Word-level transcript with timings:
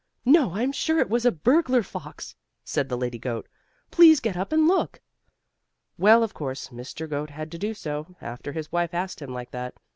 "No, 0.25 0.53
I'm 0.55 0.71
sure 0.71 0.97
it 0.97 1.11
was 1.11 1.27
a 1.27 1.31
burglar 1.31 1.83
fox!" 1.83 2.35
said 2.63 2.89
the 2.89 2.97
lady 2.97 3.19
goat. 3.19 3.47
"Please 3.91 4.19
get 4.19 4.35
up 4.35 4.51
and 4.51 4.67
look." 4.67 4.99
Well, 5.95 6.23
of 6.23 6.33
course, 6.33 6.69
Mr. 6.69 7.07
Goat 7.07 7.29
had 7.29 7.51
to 7.51 7.59
do 7.59 7.75
so, 7.75 8.15
after 8.19 8.51
his 8.51 8.71
wife 8.71 8.95
asked 8.95 9.21
him 9.21 9.31
like 9.31 9.51
that. 9.51 9.75